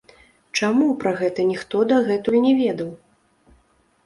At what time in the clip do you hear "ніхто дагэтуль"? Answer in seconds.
1.51-2.39